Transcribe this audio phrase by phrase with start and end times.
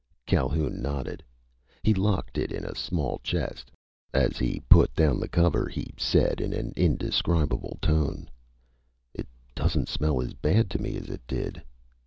[0.25, 1.23] Calhoun nodded.
[1.83, 3.69] He locked it in a small chest.
[4.15, 8.27] As he put down the cover he said in an indescribable tone:
[9.13, 11.61] "It doesn't smell as bad to me as it did."